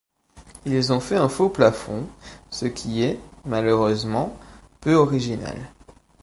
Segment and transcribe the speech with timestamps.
[0.65, 2.07] Ils ont fait un faux plafond,
[2.49, 4.35] ce qui est, malheureusement,
[4.79, 5.55] peu original.